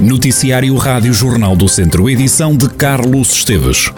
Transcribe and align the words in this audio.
Noticiário 0.00 0.74
Rádio 0.76 1.12
Jornal 1.12 1.54
do 1.54 1.68
Centro, 1.68 2.08
edição 2.08 2.56
de 2.56 2.70
Carlos 2.70 3.34
Esteves. 3.34 3.92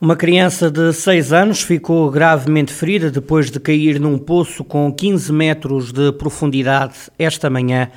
Uma 0.00 0.14
criança 0.14 0.70
de 0.70 0.92
6 0.92 1.32
anos 1.32 1.62
ficou 1.62 2.08
gravemente 2.08 2.72
ferida 2.72 3.10
depois 3.10 3.50
de 3.50 3.58
cair 3.58 3.98
num 3.98 4.16
poço 4.16 4.62
com 4.62 4.92
15 4.92 5.32
metros 5.32 5.90
de 5.90 6.12
profundidade 6.12 6.94
esta 7.18 7.50
manhã 7.50 7.90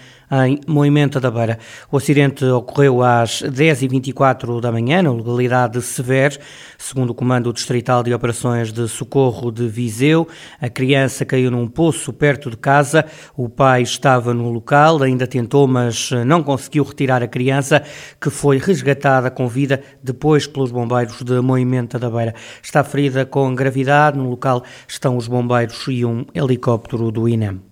em 0.46 0.60
Moimenta 0.68 1.20
da 1.20 1.32
Beira. 1.32 1.58
O 1.92 1.98
acidente 1.98 2.46
ocorreu 2.46 3.02
às 3.02 3.42
10h24 3.42 4.62
da 4.62 4.72
manhã, 4.72 5.02
na 5.02 5.12
localidade 5.12 5.74
de 5.74 5.82
Sever, 5.82 6.40
segundo 6.78 7.12
o 7.12 7.14
Comando 7.14 7.52
Distrital 7.52 8.04
de 8.04 8.14
Operações 8.14 8.72
de 8.72 8.88
Socorro 8.88 9.52
de 9.52 9.68
Viseu. 9.68 10.28
A 10.62 10.70
criança 10.70 11.26
caiu 11.26 11.50
num 11.50 11.68
poço 11.68 12.14
perto 12.14 12.50
de 12.50 12.58
casa. 12.58 13.06
O 13.36 13.50
pai 13.50 13.82
estava 13.82 14.34
no 14.34 14.50
local, 14.52 15.02
ainda 15.02 15.26
tentou, 15.26 15.68
mas 15.68 16.12
não 16.26 16.44
conseguiu 16.44 16.84
retirar 16.84 17.24
a 17.24 17.28
criança, 17.28 17.84
que 18.22 18.30
foi 18.30 18.58
resgatada 18.58 19.32
com 19.32 19.48
vida 19.48 19.82
depois 20.04 20.46
pelos 20.46 20.72
bombeiros 20.72 21.24
de 21.24 21.42
Moimenta 21.42 21.98
da 21.98 22.10
Beira. 22.10 22.36
Está 22.62 22.84
ferida 22.84 23.26
com 23.26 23.54
gravidade. 23.56 24.18
No 24.18 24.30
local 24.30 24.64
estão 24.88 25.18
os 25.18 25.28
bombeiros 25.28 25.86
e 25.88 26.06
um 26.06 26.26
helicóptero 26.34 27.12
do 27.12 27.28
INEM. 27.28 27.69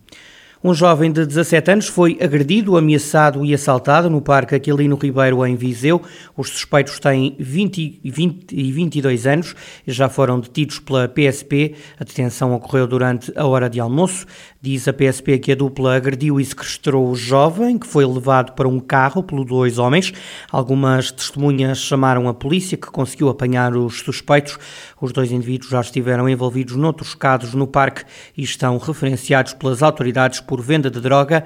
Um 0.64 0.74
jovem 0.74 1.12
de 1.12 1.24
17 1.24 1.72
anos 1.72 1.88
foi 1.88 2.18
agredido, 2.20 2.78
ameaçado 2.78 3.46
e 3.46 3.54
assaltado 3.54 4.10
no 4.10 4.20
Parque 4.20 4.56
Aquilino 4.56 4.96
Ribeiro, 4.96 5.46
em 5.46 5.56
Viseu. 5.56 6.02
Os 6.36 6.50
suspeitos 6.50 7.00
têm 7.00 7.36
20, 7.38 8.02
20 8.04 8.54
e 8.54 8.72
22 8.72 9.28
anos 9.28 9.56
e 9.86 9.92
já 9.92 10.10
foram 10.10 10.40
detidos 10.40 10.80
pela 10.80 11.08
PSP. 11.08 11.76
A 12.00 12.04
detenção 12.04 12.56
ocorreu 12.56 12.88
durante 12.88 13.32
a 13.36 13.46
hora 13.46 13.70
de 13.70 13.80
almoço. 13.80 14.26
Diz 14.60 14.88
a 14.88 14.94
PSP 14.94 15.38
que 15.38 15.52
a 15.52 15.56
dupla 15.56 15.96
agrediu 15.96 16.40
e 16.40 16.46
sequestrou 16.46 17.12
o 17.12 17.16
jovem, 17.16 17.78
que 17.78 17.86
foi 17.86 18.04
levado 18.06 18.54
para 18.54 18.68
um 18.68 18.80
carro 18.80 19.22
pelos 19.22 19.45
dois 19.45 19.78
homens. 19.78 20.12
Algumas 20.52 21.12
testemunhas 21.12 21.78
chamaram 21.78 22.28
a 22.28 22.34
polícia, 22.34 22.76
que 22.76 22.88
conseguiu 22.88 23.30
apanhar 23.30 23.76
os 23.76 24.00
suspeitos. 24.00 24.58
Os 25.00 25.12
dois 25.12 25.31
indivíduos 25.31 25.70
já 25.70 25.80
estiveram 25.80 26.28
envolvidos 26.28 26.76
noutros 26.76 27.14
casos 27.14 27.54
no 27.54 27.68
parque 27.68 28.04
e 28.36 28.42
estão 28.42 28.80
referenciados 28.80 29.54
pelas 29.54 29.84
autoridades 29.84 30.42
por 30.42 30.59
venda 30.59 30.90
de 30.90 31.00
droga. 31.00 31.46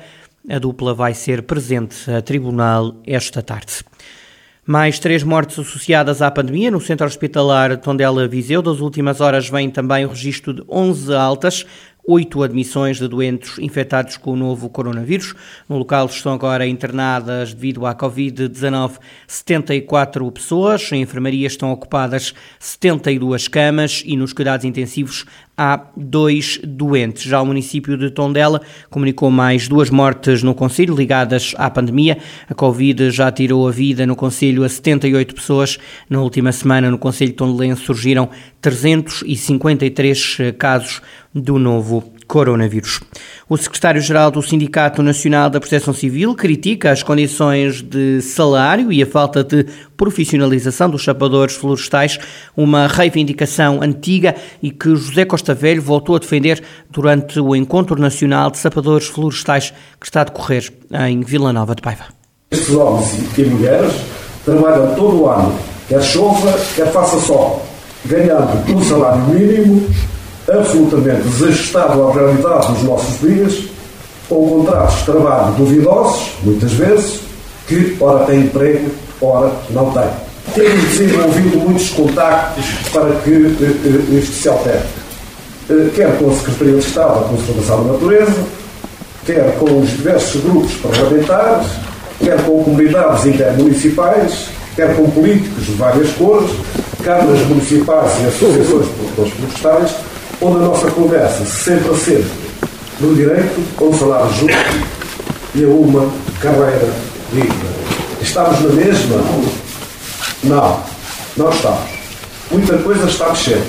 A 0.50 0.58
dupla 0.58 0.94
vai 0.94 1.14
ser 1.14 1.44
presente 1.44 2.10
a 2.10 2.22
tribunal 2.22 2.96
esta 3.06 3.42
tarde. 3.42 3.84
Mais 4.66 5.00
três 5.00 5.24
mortes 5.24 5.58
associadas 5.58 6.22
à 6.22 6.30
pandemia 6.30 6.70
no 6.70 6.80
centro 6.80 7.08
hospitalar 7.08 7.76
Tondela 7.78 8.28
Viseu. 8.28 8.62
Das 8.62 8.80
últimas 8.80 9.20
horas 9.20 9.50
vem 9.50 9.72
também 9.72 10.06
o 10.06 10.10
registro 10.10 10.54
de 10.54 10.64
11 10.70 11.16
altas, 11.16 11.66
oito 12.08 12.42
admissões 12.44 12.98
de 12.98 13.08
doentes 13.08 13.60
infectados 13.60 14.18
com 14.18 14.32
o 14.32 14.36
novo 14.36 14.70
coronavírus. 14.70 15.34
No 15.70 15.78
local 15.78 16.08
estão 16.08 16.34
agora 16.34 16.66
internadas 16.68 17.54
devido 17.54 17.86
à 17.86 17.94
Covid-19 17.96 18.94
74 19.28 20.32
pessoas. 20.32 20.92
Em 20.92 21.02
enfermaria 21.02 21.48
estão 21.48 21.72
ocupadas 21.72 22.34
72 22.60 23.48
camas 23.48 24.04
e 24.06 24.18
nos 24.18 24.34
cuidados 24.34 24.66
intensivos 24.66 25.26
há 25.58 25.80
dois 25.96 26.60
doentes. 26.64 27.24
Já 27.24 27.42
o 27.42 27.46
município 27.46 27.96
de 27.98 28.10
Tondela 28.10 28.62
comunicou 28.90 29.30
mais 29.30 29.68
duas 29.68 29.92
mortes 29.92 30.42
no 30.42 30.56
Conselho 30.56 30.96
ligadas 30.96 31.54
à 31.58 31.70
pandemia. 31.70 32.18
A 32.50 32.56
Covid 32.56 33.12
já 33.12 33.32
tirou 33.32 33.68
a 33.68 33.72
vida 33.72 34.08
no 34.08 34.16
Conselho 34.16 34.64
a 34.64 34.70
78 34.70 35.36
pessoas. 35.36 35.78
Na 36.10 36.20
última 36.22 36.52
semana, 36.52 36.90
no 36.90 36.98
Conselho 36.98 37.34
Tondelense 37.34 37.84
surgiram 37.84 38.30
353 38.60 40.38
casos 40.58 41.02
do 41.34 41.58
novo 41.58 42.04
coronavírus. 42.28 43.02
O 43.50 43.58
secretário-geral 43.58 44.32
do 44.32 44.42
Sindicato 44.42 45.04
Nacional 45.04 45.50
da 45.50 45.60
Proteção 45.60 45.94
Civil 45.94 46.34
critica 46.34 46.92
as 46.92 47.04
condições 47.04 47.82
de 47.82 48.22
salário 48.22 48.92
e 48.92 49.04
a 49.04 49.06
falta 49.06 49.44
de 49.44 49.66
profissionalização 49.98 50.90
dos 50.90 51.02
chapadores 51.02 51.56
florestais, 51.56 52.18
uma 52.56 52.88
reivindicação 52.88 53.82
antiga 53.82 54.36
e 54.64 54.72
que 54.72 54.96
José 54.96 55.26
Costa 55.26 55.54
Velho 55.54 55.82
voltou 55.82 56.16
a 56.16 56.20
defender 56.20 56.64
durante 56.90 57.40
o 57.40 57.54
Encontro 57.54 58.00
Nacional 58.00 58.50
de 58.50 58.58
Sapadores 58.58 59.08
Florestais 59.08 59.74
que 60.00 60.06
está 60.06 60.22
a 60.22 60.26
decorrer 60.26 60.72
em 61.10 61.20
Vila 61.22 61.52
Nova 61.52 61.76
de 61.76 61.82
Paiva. 61.82 62.06
Estes 62.52 62.74
homens 62.76 63.38
e 63.38 63.44
mulheres 63.44 63.94
trabalham 64.46 64.96
todo 64.96 65.22
o 65.22 65.30
ano, 65.30 65.58
quer 65.88 66.02
chova, 66.02 66.58
quer 66.76 66.92
faça 66.92 67.20
sol, 67.20 67.66
ganhando 68.06 68.74
um 68.74 68.84
salário 68.84 69.22
mínimo 69.26 69.90
absolutamente 70.48 71.22
desajustado 71.28 72.08
à 72.08 72.14
realidade 72.14 72.74
dos 72.74 72.84
nossos 72.84 73.20
dias, 73.20 73.64
com 74.28 74.50
contratos 74.50 75.00
de 75.00 75.06
trabalho 75.06 75.54
duvidosos, 75.54 76.32
muitas 76.44 76.72
vezes, 76.74 77.22
que 77.68 77.98
ora 78.00 78.26
têm 78.26 78.42
emprego, 78.42 78.90
ora 79.22 79.52
não 79.70 79.92
têm. 79.92 80.10
Temos 80.54 80.82
desenvolvido 80.90 81.58
muitos 81.58 81.90
contactos 81.90 82.66
para 82.92 83.12
que 83.22 83.30
isto 84.12 84.34
se 84.34 84.50
altere. 84.50 84.82
Quer 85.96 86.18
com 86.18 86.30
a 86.30 86.34
Secretaria 86.34 86.74
de 86.74 86.80
Estado 86.80 87.22
da 87.22 87.30
Conservação 87.30 87.84
da 87.84 87.94
Natureza, 87.94 88.44
quer 89.26 89.56
com 89.58 89.80
os 89.80 89.90
diversos 89.90 90.42
grupos 90.42 90.74
parlamentares, 90.76 91.68
quer 92.20 92.44
com 92.44 92.64
comunidades 92.64 93.26
intermunicipais, 93.26 94.48
quer 94.76 94.96
com 94.96 95.10
políticos 95.12 95.66
de 95.66 95.74
várias 95.74 96.10
cores, 96.14 96.50
câmaras 97.04 97.40
municipais 97.48 98.12
e 98.22 98.28
associações 98.28 98.88
de 98.88 98.94
produtores 98.94 99.34
florestais, 99.34 99.92
onde 100.42 100.58
a 100.58 100.68
nossa 100.68 100.90
conversa 100.92 101.46
sempre 101.46 101.92
assente 101.92 102.32
no 103.00 103.14
direito 103.16 103.62
a 103.78 103.84
um 103.84 103.94
salário 103.94 104.34
justo 104.34 104.58
e 105.54 105.64
a 105.64 105.68
uma 105.68 106.12
carreira 106.40 106.90
digna. 107.32 107.72
Estamos 108.22 108.60
na 108.62 108.70
mesma? 108.70 109.18
Não, 110.44 110.84
não 111.38 111.50
estamos. 111.50 111.90
Muita 112.50 112.78
coisa 112.80 113.06
está 113.08 113.30
mexer 113.30 113.62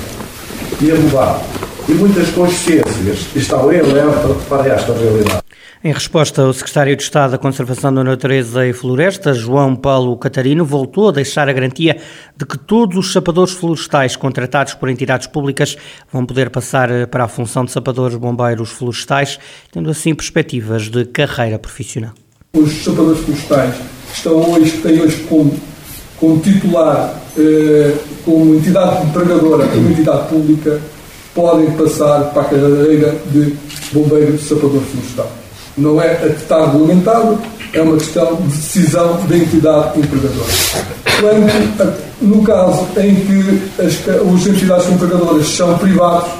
e 0.80 0.90
a 0.90 0.94
mudar. 0.94 1.40
E 1.88 1.92
muitas 1.92 2.28
consciências 2.30 3.26
estão 3.34 3.72
em 3.72 3.80
alerta 3.80 4.34
para 4.48 4.68
esta 4.68 4.92
realidade. 4.92 5.41
Em 5.84 5.92
resposta, 5.92 6.44
o 6.44 6.52
secretário 6.52 6.94
de 6.94 7.02
Estado 7.02 7.32
da 7.32 7.38
Conservação 7.38 7.92
da 7.92 8.04
Natureza 8.04 8.64
e 8.64 8.72
Floresta, 8.72 9.34
João 9.34 9.74
Paulo 9.74 10.16
Catarino, 10.16 10.64
voltou 10.64 11.08
a 11.08 11.12
deixar 11.12 11.48
a 11.48 11.52
garantia 11.52 11.96
de 12.36 12.46
que 12.46 12.56
todos 12.56 12.96
os 12.96 13.12
sapadores 13.12 13.52
florestais 13.52 14.14
contratados 14.14 14.74
por 14.74 14.88
entidades 14.88 15.26
públicas 15.26 15.76
vão 16.12 16.24
poder 16.24 16.50
passar 16.50 17.08
para 17.08 17.24
a 17.24 17.28
função 17.28 17.64
de 17.64 17.72
sapadores 17.72 18.16
bombeiros 18.16 18.70
florestais, 18.70 19.40
tendo 19.72 19.90
assim 19.90 20.14
perspectivas 20.14 20.88
de 20.88 21.04
carreira 21.04 21.58
profissional. 21.58 22.12
Os 22.52 22.84
sapadores 22.84 23.24
florestais 23.24 23.74
estão 24.14 24.52
hoje, 24.52 24.70
têm 24.82 25.00
hoje 25.00 25.24
como, 25.24 25.52
como 26.16 26.38
titular, 26.38 27.20
eh, 27.36 27.96
como 28.24 28.54
entidade 28.54 29.04
empregadora, 29.04 29.66
como 29.66 29.90
entidade 29.90 30.28
pública, 30.28 30.80
podem 31.34 31.72
passar 31.72 32.32
para 32.32 32.42
a 32.42 32.44
carreira 32.44 33.16
de 33.32 33.56
bombeiro 33.92 34.38
sapador 34.38 34.80
florestal 34.82 35.41
não 35.76 36.00
é 36.00 36.12
a 36.12 36.28
que 36.28 36.42
está 36.42 36.66
regulamentado, 36.66 37.38
é 37.72 37.80
uma 37.80 37.96
questão 37.96 38.36
de 38.36 38.48
decisão 38.48 39.20
da 39.26 39.36
entidade 39.36 39.98
empregadora. 39.98 40.52
Quanto, 41.20 41.94
no 42.20 42.42
caso 42.42 42.86
em 42.98 43.14
que 43.14 43.62
as, 43.78 43.94
as 44.08 44.46
entidades 44.46 44.90
empregadoras 44.90 45.48
são 45.48 45.78
privados, 45.78 46.30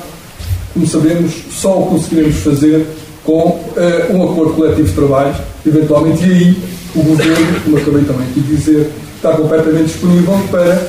como 0.75 0.87
sabemos, 0.87 1.33
só 1.51 1.79
o 1.79 1.87
conseguiremos 1.87 2.37
fazer 2.37 2.87
com 3.25 3.49
uh, 3.49 4.17
um 4.17 4.25
acordo 4.25 4.55
coletivo 4.55 4.89
de 4.89 4.95
trabalho, 4.95 5.35
eventualmente, 5.67 6.25
e 6.25 6.33
aí 6.33 6.63
o 6.95 7.03
Governo, 7.03 7.61
como 7.65 7.77
acabei 7.77 8.05
também 8.05 8.27
de 8.35 8.41
dizer, 8.41 8.91
está 9.17 9.33
completamente 9.33 9.85
disponível 9.85 10.39
para 10.51 10.83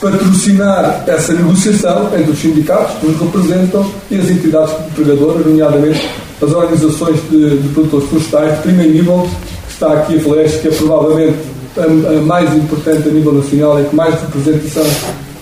patrocinar 0.00 1.04
essa 1.06 1.32
negociação 1.32 2.10
entre 2.18 2.32
os 2.32 2.38
sindicatos 2.38 2.98
que 2.98 3.06
nos 3.06 3.20
representam 3.20 3.88
e 4.10 4.16
as 4.16 4.28
entidades 4.28 4.74
empregadoras, 4.90 5.46
nomeadamente 5.46 6.10
as 6.42 6.52
organizações 6.52 7.16
de, 7.30 7.58
de 7.58 7.68
produtores 7.68 8.08
florestais 8.08 8.56
de 8.56 8.62
primeiro 8.62 8.92
nível, 8.92 9.28
que 9.66 9.72
está 9.72 9.92
aqui 9.92 10.16
a 10.16 10.20
Floresta, 10.20 10.58
que 10.58 10.68
é 10.68 10.70
provavelmente 10.72 11.38
a, 11.76 11.82
a, 11.82 12.22
mais 12.22 12.52
importante 12.54 13.08
a 13.08 13.12
nível 13.12 13.32
nacional 13.32 13.80
e 13.80 13.84
que 13.84 13.94
mais 13.94 14.14
representação 14.20 14.84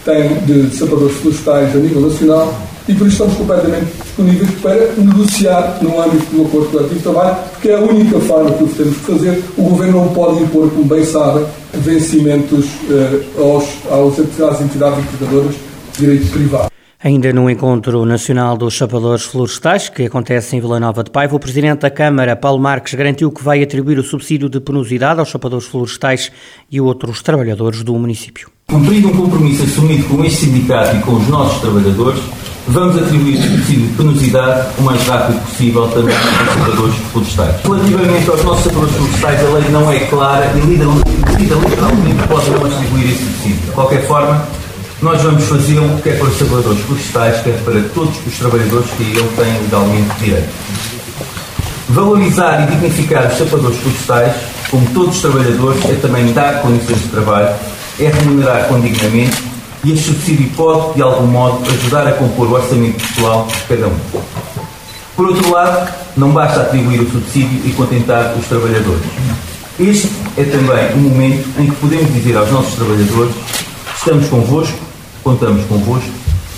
tem 0.05 0.35
de, 0.47 0.63
de 0.67 0.77
sapadores 0.77 1.17
florestais 1.17 1.75
a 1.75 1.79
nível 1.79 2.03
nacional, 2.03 2.55
e 2.89 2.95
por 2.95 3.07
isso 3.07 3.23
estamos 3.23 3.37
completamente 3.37 3.87
disponíveis 4.03 4.51
para 4.63 4.93
negociar 4.97 5.79
no 5.81 6.03
âmbito 6.03 6.27
do 6.35 6.43
acordo 6.43 6.71
coletivo 6.71 6.95
de 6.95 7.03
trabalho, 7.03 7.37
que 7.63 7.69
é 7.69 7.75
a 7.75 7.81
única 7.81 8.19
forma 8.21 8.51
que 8.51 8.65
temos 8.75 8.97
que 8.97 9.05
fazer. 9.13 9.45
O 9.57 9.63
Governo 9.63 10.05
não 10.05 10.09
pode 10.09 10.43
impor, 10.43 10.69
como 10.71 10.85
bem 10.85 11.05
sabem, 11.05 11.45
vencimentos 11.73 12.67
eh, 12.91 13.21
aos, 13.39 13.65
aos, 13.91 14.19
às 14.19 14.61
entidades 14.61 15.01
empregadoras 15.01 15.55
de 15.93 16.01
direito 16.01 16.33
privado. 16.33 16.71
Ainda 17.03 17.33
no 17.33 17.49
Encontro 17.49 18.05
Nacional 18.05 18.59
dos 18.59 18.75
Chapadores 18.75 19.25
Florestais, 19.25 19.89
que 19.89 20.05
acontece 20.05 20.55
em 20.55 20.61
Vila 20.61 20.79
Nova 20.79 21.03
de 21.03 21.11
Paiva, 21.11 21.35
o 21.35 21.41
Presidente 21.41 21.81
da 21.81 21.91
Câmara, 21.91 22.37
Paulo 22.37 22.61
Marques, 22.61 22.93
garantiu 22.93 23.33
que 23.33 23.43
vai 23.43 23.63
atribuir 23.63 23.99
o 23.99 24.03
subsídio 24.03 24.51
de 24.51 24.61
penosidade 24.61 25.19
aos 25.19 25.31
chapadores 25.31 25.67
florestais 25.67 26.31
e 26.71 26.79
outros 26.79 27.23
trabalhadores 27.23 27.83
do 27.83 27.95
município. 27.95 28.51
Cumprido 28.67 29.09
um 29.09 29.17
compromisso 29.17 29.63
assumido 29.63 30.05
com 30.09 30.23
este 30.23 30.45
sindicato 30.45 30.95
e 30.95 31.01
com 31.01 31.13
os 31.13 31.27
nossos 31.29 31.63
trabalhadores, 31.63 32.21
vamos 32.69 33.03
atribuir 33.03 33.39
o 33.39 33.43
subsídio 33.45 33.87
de 33.87 33.97
penosidade 33.97 34.69
o 34.79 34.83
mais 34.83 35.03
rápido 35.07 35.41
possível 35.41 35.89
também 35.89 36.15
aos 36.15 36.53
sapadores 36.53 36.95
florestais. 36.97 37.63
Relativamente 37.65 38.29
aos 38.31 38.45
nossos 38.45 38.65
sapadores 38.65 38.95
florestais, 38.95 39.41
a 39.41 39.49
lei 39.55 39.69
não 39.71 39.91
é 39.91 40.01
clara 40.01 40.53
e 40.55 40.61
literalmente 40.69 42.29
pode 42.29 42.51
não 42.51 42.67
atribuir 42.67 43.11
esse 43.11 43.25
subsídio. 43.25 43.57
De 43.57 43.73
qualquer 43.73 44.07
forma, 44.07 44.47
nós 45.03 45.23
vamos 45.23 45.45
fazê-lo 45.45 46.01
quer 46.03 46.19
para 46.19 46.29
os 46.29 46.37
trabalhadores 46.37 46.81
florestais, 46.81 47.43
quer 47.43 47.59
para 47.65 47.81
todos 47.95 48.15
os 48.27 48.39
trabalhadores 48.39 48.91
que 48.91 49.03
ele 49.03 49.31
tem 49.37 49.63
legalmente 49.63 50.21
direito. 50.21 50.49
Valorizar 51.89 52.63
e 52.63 52.67
dignificar 52.73 53.27
os 53.27 53.39
sapadores 53.39 53.79
florestais, 53.79 54.33
como 54.71 54.87
todos 54.91 55.17
os 55.17 55.23
trabalhadores, 55.23 55.85
é 55.87 55.95
também 55.95 56.33
dar 56.33 56.61
condições 56.61 57.03
de 57.03 57.09
trabalho, 57.09 57.49
é 57.99 58.09
remunerar 58.09 58.69
condignamente 58.69 59.51
e 59.83 59.93
este 59.93 60.09
subsídio 60.09 60.51
pode, 60.51 60.95
de 60.95 61.03
algum 61.03 61.27
modo, 61.27 61.67
ajudar 61.71 62.07
a 62.07 62.13
compor 62.13 62.49
o 62.49 62.53
orçamento 62.53 63.03
pessoal 63.03 63.47
de 63.47 63.77
cada 63.77 63.89
um. 63.89 63.97
Por 65.17 65.29
outro 65.29 65.51
lado, 65.51 65.91
não 66.17 66.31
basta 66.31 66.61
atribuir 66.61 67.01
o 67.01 67.11
subsídio 67.11 67.61
e 67.65 67.73
contentar 67.73 68.35
os 68.39 68.47
trabalhadores. 68.47 69.03
Este 69.79 70.11
é 70.37 70.45
também 70.45 70.95
um 70.95 71.09
momento 71.09 71.49
em 71.59 71.71
que 71.71 71.77
podemos 71.77 72.13
dizer 72.13 72.37
aos 72.37 72.51
nossos 72.51 72.75
trabalhadores: 72.75 73.35
estamos 73.97 74.29
convosco, 74.29 74.90
contamos 75.23 75.65
convosco, 75.67 76.11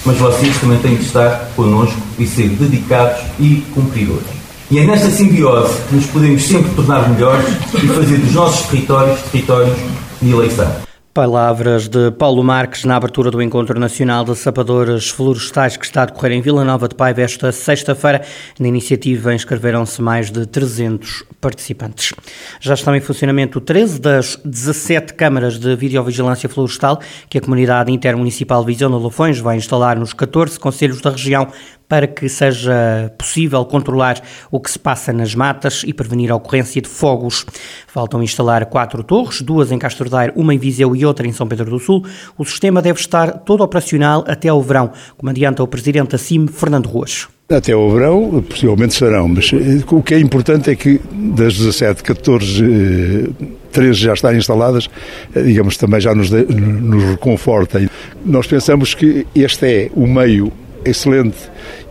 mas 0.05 0.17
vocês 0.19 0.57
também 0.59 0.79
têm 0.79 0.97
que 0.97 1.05
estar 1.05 1.51
connosco 1.55 2.01
e 2.19 2.27
ser 2.27 2.49
dedicados 2.51 3.23
e 3.39 3.65
cumpridores. 3.75 4.27
E 4.71 4.79
é 4.79 4.85
nesta 4.85 5.11
simbiose 5.11 5.75
que 5.89 5.97
nos 5.97 6.07
podemos 6.07 6.43
sempre 6.43 6.71
tornar 6.75 7.09
melhores 7.11 7.47
e 7.75 7.87
fazer 7.89 8.17
dos 8.17 8.33
nossos 8.33 8.67
territórios 8.69 9.21
territórios 9.31 9.77
de 10.21 10.31
eleição. 10.31 10.92
Palavras 11.15 11.89
de 11.89 12.11
Paulo 12.13 12.43
Marques 12.43 12.85
na 12.85 12.97
abertura 12.97 13.31
do 13.31 13.43
Encontro 13.43 13.79
Nacional 13.79 14.25
de 14.25 14.35
Sapadores 14.35 15.11
Florestais 15.11 15.77
que 15.77 15.85
está 15.85 16.05
a 16.05 16.07
decorrer 16.07 16.33
em 16.33 16.41
Vila 16.41 16.65
Nova 16.65 16.89
de 16.89 16.95
Paiva 16.95 17.21
esta 17.21 17.53
sexta-feira. 17.53 18.25
Na 18.59 18.67
iniciativa 18.67 19.35
inscreveram-se 19.35 20.01
mais 20.01 20.31
de 20.31 20.47
300 20.47 21.23
participantes. 21.39 22.15
Já 22.61 22.73
estão 22.73 22.97
em 22.97 23.01
funcionamento 23.03 23.61
13 23.61 24.01
das 24.01 24.37
17 24.43 25.13
câmaras 25.13 25.59
de 25.59 25.77
videovigilância 25.77 26.49
florestal 26.49 26.99
que 27.29 27.37
a 27.37 27.43
comunidade 27.43 27.93
intermunicipal 27.93 28.65
Visão 28.65 28.91
de 28.91 28.97
Lofões 28.97 29.39
vai 29.39 29.59
instalar 29.59 29.99
nos 29.99 30.15
14 30.15 30.59
conselhos 30.59 31.03
da 31.03 31.11
região 31.11 31.47
para 31.93 32.07
que 32.07 32.27
seja 32.27 33.13
possível 33.19 33.63
controlar 33.67 34.19
o 34.51 34.59
que 34.59 34.71
se 34.71 34.79
passa 34.79 35.13
nas 35.13 35.35
matas 35.35 35.83
e 35.87 35.93
prevenir 35.93 36.33
a 36.33 36.37
ocorrência 36.37 36.81
de 36.81 36.89
fogos. 36.89 37.45
Faltam 37.87 38.23
instalar 38.23 38.65
quatro 38.65 39.05
torres, 39.05 39.43
duas 39.43 39.71
em 39.71 39.79
Castordeiro, 39.79 40.33
uma 40.35 40.55
em 40.55 40.59
Viseu 40.59 40.97
e 40.97 41.05
outra 41.05 41.27
em 41.27 41.33
São 41.33 41.47
Pedro 41.47 41.69
do 41.69 41.79
Sul. 41.79 42.03
O 42.39 42.47
sistema 42.47 42.81
deve 42.81 42.99
estar 42.99 43.41
todo 43.41 43.63
operacional 43.63 44.25
até 44.27 44.49
ao 44.49 44.63
verão, 44.63 44.91
como 45.19 45.29
adianta 45.29 45.63
o 45.63 45.69
presidente 45.69 46.13
da 46.13 46.17
CIM, 46.17 46.47
Fernando 46.47 46.87
Ruas. 46.87 47.29
Até 47.51 47.73
ao 47.73 47.91
verão, 47.91 48.43
possivelmente 48.49 48.95
serão, 48.95 49.29
mas 49.29 49.53
eh, 49.53 49.85
o 49.91 50.03
que 50.03 50.15
é 50.15 50.19
importante 50.19 50.71
é 50.71 50.75
que 50.75 50.99
das 51.13 51.59
17, 51.59 52.03
14, 52.03 53.35
13 53.71 54.01
já 54.01 54.15
estão 54.15 54.35
instaladas, 54.35 54.89
eh, 55.37 55.43
digamos, 55.43 55.77
também 55.77 56.01
já 56.01 56.15
nos, 56.15 56.31
nos 56.31 57.05
reconforta. 57.05 57.87
Nós 58.25 58.47
pensamos 58.47 58.95
que 58.95 59.27
este 59.35 59.67
é 59.67 59.91
o 59.95 60.07
meio 60.07 60.51
excelente 60.85 61.37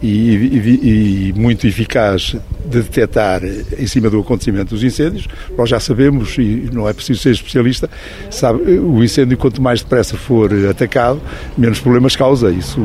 e, 0.01 0.07
e, 0.07 1.29
e, 1.29 1.33
muito 1.33 1.67
eficaz 1.67 2.35
de 2.65 2.81
detectar 2.81 3.41
em 3.43 3.87
cima 3.87 4.09
do 4.09 4.19
acontecimento 4.19 4.69
dos 4.69 4.83
incêndios. 4.83 5.27
Nós 5.57 5.69
já 5.69 5.79
sabemos, 5.79 6.37
e 6.37 6.69
não 6.71 6.87
é 6.87 6.93
preciso 6.93 7.19
ser 7.19 7.31
especialista, 7.31 7.89
sabe, 8.29 8.61
o 8.79 9.03
incêndio 9.03 9.37
quanto 9.37 9.61
mais 9.61 9.81
depressa 9.81 10.17
for 10.17 10.51
atacado, 10.69 11.21
menos 11.57 11.79
problemas 11.79 12.15
causa. 12.15 12.51
Isso 12.51 12.79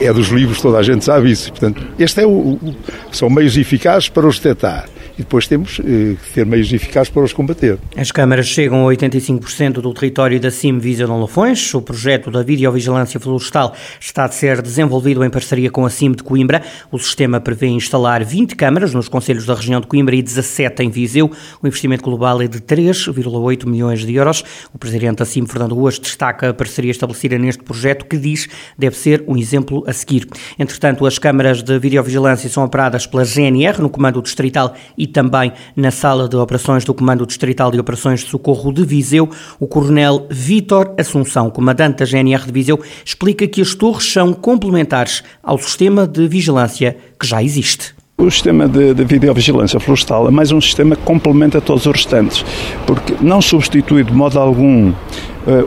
é 0.00 0.12
dos 0.12 0.28
livros, 0.28 0.60
toda 0.60 0.78
a 0.78 0.82
gente 0.82 1.04
sabe 1.04 1.30
isso. 1.30 1.50
Portanto, 1.50 1.86
este 1.98 2.20
é 2.20 2.26
o, 2.26 2.30
o 2.30 2.74
são 3.10 3.30
meios 3.30 3.56
eficazes 3.56 4.08
para 4.08 4.26
os 4.26 4.38
detectar 4.38 4.88
e 5.18 5.22
depois 5.22 5.48
temos 5.48 5.80
eh, 5.80 6.14
que 6.22 6.32
ter 6.32 6.46
meios 6.46 6.72
eficazes 6.72 7.10
para 7.10 7.22
os 7.22 7.32
combater. 7.32 7.78
As 7.96 8.12
câmaras 8.12 8.46
chegam 8.46 8.88
a 8.88 8.92
85% 8.92 9.80
do 9.80 9.92
território 9.92 10.38
da 10.38 10.50
CIM 10.50 10.78
Visa 10.78 11.04
de 11.04 11.10
Lafões. 11.10 11.74
O 11.74 11.82
projeto 11.82 12.30
da 12.30 12.42
videovigilância 12.42 13.18
florestal 13.18 13.74
está 14.00 14.24
a 14.24 14.28
ser 14.28 14.62
desenvolvido 14.62 15.24
em 15.24 15.30
parceria 15.30 15.70
com 15.70 15.84
a 15.84 15.90
CIM 15.90 16.12
de 16.12 16.22
Coimbra. 16.22 16.62
O 16.92 16.98
sistema 16.98 17.40
prevê 17.40 17.66
instalar 17.66 18.24
20 18.24 18.54
câmaras 18.54 18.94
nos 18.94 19.08
conselhos 19.08 19.44
da 19.44 19.54
região 19.54 19.80
de 19.80 19.88
Coimbra 19.88 20.14
e 20.14 20.22
17 20.22 20.84
em 20.84 20.90
Viseu. 20.90 21.30
O 21.60 21.66
investimento 21.66 22.04
global 22.04 22.40
é 22.40 22.46
de 22.46 22.60
3,8 22.60 23.66
milhões 23.66 24.06
de 24.06 24.14
euros. 24.14 24.44
O 24.72 24.78
presidente 24.78 25.18
da 25.18 25.24
CIM, 25.24 25.46
Fernando 25.46 25.74
Ruas, 25.74 25.98
destaca 25.98 26.50
a 26.50 26.54
parceria 26.54 26.92
estabelecida 26.92 27.36
neste 27.36 27.64
projeto 27.64 28.06
que 28.06 28.16
diz 28.16 28.48
deve 28.78 28.96
ser 28.96 29.24
um 29.26 29.36
exemplo 29.36 29.82
a 29.86 29.92
seguir. 29.92 30.28
Entretanto, 30.56 31.04
as 31.04 31.18
câmaras 31.18 31.60
de 31.60 31.76
videovigilância 31.76 32.48
são 32.48 32.62
operadas 32.62 33.04
pela 33.04 33.24
GNR 33.24 33.80
no 33.80 33.90
comando 33.90 34.22
distrital 34.22 34.76
e 34.96 35.07
também 35.08 35.52
na 35.74 35.90
sala 35.90 36.28
de 36.28 36.36
operações 36.36 36.84
do 36.84 36.94
Comando 36.94 37.26
Distrital 37.26 37.70
de 37.70 37.80
Operações 37.80 38.20
de 38.20 38.30
Socorro 38.30 38.72
de 38.72 38.84
Viseu, 38.84 39.28
o 39.58 39.66
coronel 39.66 40.26
Vítor 40.30 40.94
Assunção, 40.98 41.50
comandante 41.50 41.98
da 41.98 42.04
GNR 42.04 42.46
de 42.46 42.52
Viseu, 42.52 42.80
explica 43.04 43.48
que 43.48 43.60
as 43.60 43.74
torres 43.74 44.10
são 44.12 44.32
complementares 44.32 45.24
ao 45.42 45.58
sistema 45.58 46.06
de 46.06 46.28
vigilância 46.28 46.96
que 47.18 47.26
já 47.26 47.42
existe. 47.42 47.97
O 48.20 48.28
sistema 48.28 48.66
de, 48.66 48.94
de, 48.94 49.04
videovigilância 49.04 49.78
florestal 49.78 50.26
é 50.26 50.30
mais 50.32 50.50
um 50.50 50.60
sistema 50.60 50.96
que 50.96 51.02
complementa 51.02 51.60
todos 51.60 51.86
os 51.86 51.92
restantes, 51.92 52.44
porque 52.84 53.14
não 53.20 53.40
substitui 53.40 54.02
de 54.02 54.12
modo 54.12 54.40
algum 54.40 54.90
uh, 54.90 54.94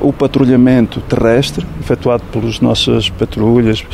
o 0.01 0.11
patrulhamento 0.11 0.99
terrestre, 0.99 1.65
efetuado 1.79 2.23
pelas 2.29 2.59
nossas 2.59 3.09
patrulhas, 3.09 3.85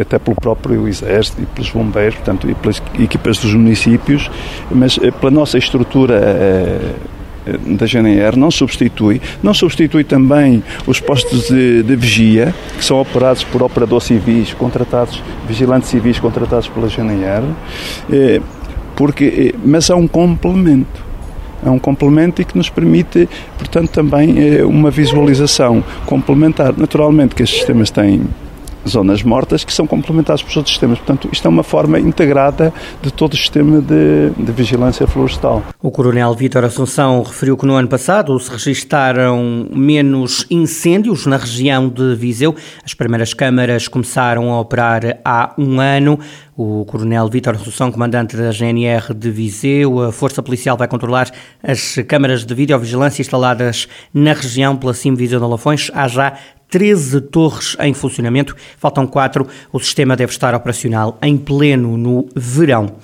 até 0.00 0.18
pelo 0.18 0.36
próprio 0.36 0.88
Exército 0.88 1.42
e 1.42 1.44
pelos 1.44 1.68
bombeiros, 1.68 2.14
portanto, 2.14 2.48
e 2.48 2.54
pelas 2.54 2.82
equipas 2.98 3.36
dos 3.36 3.52
municípios, 3.52 4.30
mas 4.70 4.96
uh, 4.96 5.12
pela 5.12 5.30
nossa 5.30 5.58
estrutura 5.58 6.14
uh, 6.14 7.13
da 7.44 7.86
GNR 7.86 8.36
não 8.36 8.50
substitui, 8.50 9.20
não 9.42 9.52
substitui 9.52 10.02
também 10.02 10.62
os 10.86 11.00
postos 11.00 11.48
de, 11.48 11.82
de, 11.82 11.96
vigia, 11.96 12.54
que 12.76 12.84
são 12.84 13.00
operados 13.00 13.44
por 13.44 13.62
operadores 13.62 14.04
civis, 14.04 14.52
contratados, 14.54 15.22
vigilantes 15.46 15.90
civis 15.90 16.18
contratados 16.18 16.68
pela 16.68 16.88
GNR, 16.88 17.44
eh, 18.10 18.40
porque, 18.96 19.52
eh, 19.54 19.58
mas 19.64 19.90
é 19.90 19.94
um 19.94 20.08
complemento. 20.08 21.04
É 21.64 21.70
um 21.70 21.78
complemento 21.78 22.42
e 22.42 22.44
que 22.44 22.56
nos 22.56 22.68
permite, 22.68 23.28
portanto, 23.56 23.90
também 23.90 24.34
eh, 24.38 24.64
uma 24.64 24.90
visualização 24.90 25.82
complementar. 26.06 26.74
Naturalmente 26.76 27.34
que 27.34 27.42
estes 27.42 27.58
sistemas 27.58 27.90
têm 27.90 28.22
zonas 28.88 29.22
mortas 29.22 29.64
que 29.64 29.72
são 29.72 29.86
complementadas 29.86 30.42
por 30.42 30.56
outros 30.56 30.74
sistemas. 30.74 30.98
Portanto, 30.98 31.28
isto 31.32 31.46
é 31.46 31.48
uma 31.48 31.62
forma 31.62 31.98
integrada 31.98 32.72
de 33.02 33.12
todo 33.12 33.34
o 33.34 33.36
sistema 33.36 33.80
de, 33.80 34.30
de 34.36 34.52
vigilância 34.52 35.06
florestal. 35.06 35.62
O 35.82 35.90
Coronel 35.90 36.34
Vítor 36.34 36.64
Assunção 36.64 37.22
referiu 37.22 37.56
que 37.56 37.66
no 37.66 37.74
ano 37.74 37.88
passado 37.88 38.38
se 38.38 38.50
registaram 38.50 39.68
menos 39.70 40.46
incêndios 40.50 41.26
na 41.26 41.36
região 41.36 41.88
de 41.88 42.14
Viseu. 42.14 42.54
As 42.84 42.94
primeiras 42.94 43.34
câmaras 43.34 43.88
começaram 43.88 44.52
a 44.52 44.60
operar 44.60 45.18
há 45.24 45.54
um 45.58 45.80
ano. 45.80 46.18
O 46.56 46.84
Coronel 46.84 47.28
Vítor 47.28 47.56
Assunção, 47.56 47.90
comandante 47.90 48.36
da 48.36 48.52
GNR 48.52 49.12
de 49.12 49.30
Viseu, 49.30 50.00
a 50.00 50.12
Força 50.12 50.40
Policial 50.40 50.76
vai 50.76 50.86
controlar 50.86 51.28
as 51.60 51.96
câmaras 52.06 52.44
de 52.44 52.54
videovigilância 52.54 53.22
instaladas 53.22 53.88
na 54.12 54.32
região 54.32 54.76
pela 54.76 54.94
CIM 54.94 55.14
Viseu 55.14 55.40
de 55.40 55.46
Lafões. 55.46 55.90
Há 55.92 56.06
já 56.06 56.34
13 56.74 57.20
torres 57.20 57.76
em 57.78 57.94
funcionamento, 57.94 58.56
faltam 58.76 59.06
4. 59.06 59.46
O 59.72 59.78
sistema 59.78 60.16
deve 60.16 60.32
estar 60.32 60.56
operacional 60.56 61.16
em 61.22 61.36
pleno 61.36 61.96
no 61.96 62.28
verão. 62.34 62.96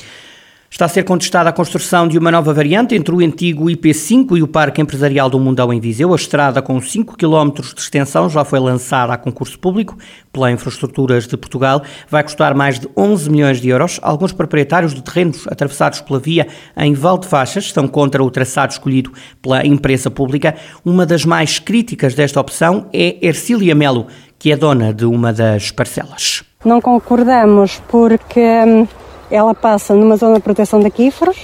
Está 0.72 0.84
a 0.84 0.88
ser 0.88 1.02
contestada 1.02 1.50
a 1.50 1.52
construção 1.52 2.06
de 2.06 2.16
uma 2.16 2.30
nova 2.30 2.54
variante 2.54 2.94
entre 2.94 3.12
o 3.12 3.18
antigo 3.18 3.64
IP5 3.64 4.38
e 4.38 4.42
o 4.42 4.46
Parque 4.46 4.80
Empresarial 4.80 5.28
do 5.28 5.38
Mundão 5.38 5.72
em 5.72 5.80
Viseu. 5.80 6.12
A 6.12 6.16
estrada 6.16 6.62
com 6.62 6.80
5 6.80 7.16
km 7.16 7.50
de 7.60 7.80
extensão 7.80 8.30
já 8.30 8.44
foi 8.44 8.60
lançada 8.60 9.12
a 9.12 9.18
concurso 9.18 9.58
público 9.58 9.98
pela 10.32 10.50
Infraestruturas 10.50 11.26
de 11.26 11.36
Portugal. 11.36 11.82
Vai 12.08 12.22
custar 12.22 12.54
mais 12.54 12.78
de 12.78 12.88
11 12.96 13.28
milhões 13.28 13.60
de 13.60 13.68
euros. 13.68 13.98
Alguns 14.00 14.32
proprietários 14.32 14.94
de 14.94 15.02
terrenos 15.02 15.44
atravessados 15.48 16.00
pela 16.02 16.20
via 16.20 16.46
em 16.76 16.94
Valdefaixas 16.94 17.64
estão 17.64 17.88
contra 17.88 18.22
o 18.22 18.30
traçado 18.30 18.72
escolhido 18.72 19.12
pela 19.42 19.66
empresa 19.66 20.08
pública. 20.08 20.54
Uma 20.84 21.04
das 21.04 21.24
mais 21.24 21.58
críticas 21.58 22.14
desta 22.14 22.40
opção 22.40 22.86
é 22.92 23.18
Ercília 23.20 23.74
Melo, 23.74 24.06
que 24.38 24.52
é 24.52 24.56
dona 24.56 24.94
de 24.94 25.04
uma 25.04 25.32
das 25.32 25.72
parcelas. 25.72 26.44
Não 26.64 26.80
concordamos 26.80 27.82
porque 27.88 28.40
hum, 28.40 28.86
ela 29.30 29.54
passa 29.54 29.94
numa 29.94 30.16
zona 30.16 30.36
de 30.36 30.42
proteção 30.42 30.80
de 30.80 30.86
aquíferos 30.86 31.38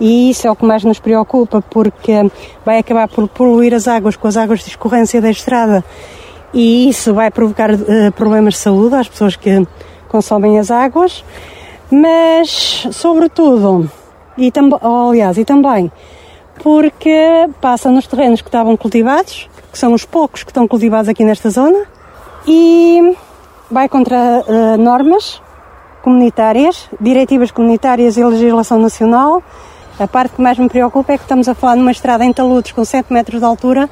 e 0.00 0.30
isso 0.30 0.46
é 0.46 0.50
o 0.50 0.56
que 0.56 0.64
mais 0.64 0.84
nos 0.84 0.98
preocupa 0.98 1.62
porque 1.70 2.30
vai 2.64 2.78
acabar 2.78 3.08
por 3.08 3.28
poluir 3.28 3.74
as 3.74 3.86
águas 3.88 4.16
com 4.16 4.26
as 4.26 4.36
águas 4.36 4.60
de 4.60 4.68
escorrência 4.68 5.20
da 5.20 5.30
estrada. 5.30 5.84
E 6.52 6.88
isso 6.88 7.12
vai 7.12 7.30
provocar 7.30 7.70
uh, 7.72 8.12
problemas 8.14 8.54
de 8.54 8.60
saúde 8.60 8.94
às 8.94 9.08
pessoas 9.08 9.34
que 9.36 9.66
consomem 10.08 10.58
as 10.58 10.70
águas, 10.70 11.24
mas 11.90 12.86
sobretudo, 12.92 13.90
e 14.38 14.52
oh, 14.80 15.10
aliás, 15.10 15.36
e 15.36 15.44
também 15.44 15.90
porque 16.62 17.48
passa 17.60 17.90
nos 17.90 18.06
terrenos 18.06 18.40
que 18.40 18.48
estavam 18.48 18.76
cultivados, 18.76 19.48
que 19.72 19.78
são 19.78 19.92
os 19.92 20.04
poucos 20.04 20.44
que 20.44 20.50
estão 20.50 20.68
cultivados 20.68 21.08
aqui 21.08 21.24
nesta 21.24 21.50
zona, 21.50 21.84
e 22.46 23.16
vai 23.70 23.88
contra 23.88 24.44
uh, 24.46 24.76
normas 24.76 25.42
comunitárias, 26.04 26.90
diretivas 27.00 27.50
comunitárias 27.50 28.18
e 28.18 28.22
legislação 28.22 28.78
nacional. 28.78 29.42
A 29.98 30.06
parte 30.06 30.34
que 30.34 30.42
mais 30.42 30.58
me 30.58 30.68
preocupa 30.68 31.14
é 31.14 31.16
que 31.16 31.24
estamos 31.24 31.48
a 31.48 31.54
falar 31.54 31.76
numa 31.76 31.90
estrada 31.90 32.22
em 32.24 32.32
taludes 32.32 32.72
com 32.72 32.84
7 32.84 33.10
metros 33.10 33.40
de 33.40 33.46
altura, 33.46 33.88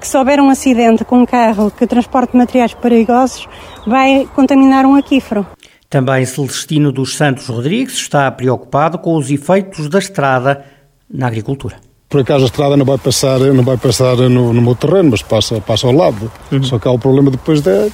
que 0.00 0.06
se 0.06 0.16
houver 0.16 0.40
um 0.40 0.48
acidente 0.48 1.04
com 1.04 1.18
um 1.18 1.26
carro 1.26 1.70
que 1.70 1.86
transporte 1.88 2.36
materiais 2.36 2.72
perigosos, 2.72 3.48
vai 3.84 4.28
contaminar 4.32 4.86
um 4.86 4.94
aquífero. 4.94 5.44
Também 5.88 6.24
Celestino 6.24 6.92
dos 6.92 7.16
Santos 7.16 7.48
Rodrigues 7.48 7.94
está 7.94 8.30
preocupado 8.30 8.96
com 8.96 9.16
os 9.16 9.28
efeitos 9.28 9.88
da 9.88 9.98
estrada 9.98 10.64
na 11.12 11.26
agricultura. 11.26 11.76
Por 12.08 12.20
acaso 12.20 12.44
a 12.44 12.46
estrada 12.46 12.76
não 12.76 12.84
vai 12.84 12.98
passar, 12.98 13.40
não 13.40 13.64
vai 13.64 13.76
passar 13.76 14.16
no, 14.16 14.52
no 14.52 14.62
meu 14.62 14.76
terreno, 14.76 15.10
mas 15.10 15.22
passa, 15.22 15.60
passa 15.60 15.88
ao 15.88 15.92
lado. 15.92 16.30
Uhum. 16.52 16.62
Só 16.62 16.78
que 16.78 16.86
há 16.86 16.92
o 16.92 16.98
problema 16.98 17.30
depois 17.30 17.60
de 17.60 17.90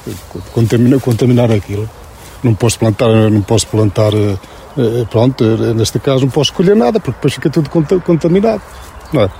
contaminar, 0.52 1.00
contaminar 1.00 1.50
aquilo. 1.50 1.88
Não 2.42 2.54
posso 2.54 2.78
plantar, 2.78 3.08
não 3.30 3.42
posso 3.42 3.66
plantar, 3.66 4.12
eh, 4.14 4.38
eh, 4.78 5.06
pronto, 5.10 5.42
eh, 5.42 5.74
neste 5.74 5.98
caso 5.98 6.22
não 6.22 6.30
posso 6.30 6.50
escolher 6.50 6.76
nada, 6.76 7.00
porque 7.00 7.16
depois 7.16 7.34
fica 7.34 7.50
tudo 7.50 7.70
contaminado. 7.70 8.62
Não 9.12 9.22
é? 9.22 9.30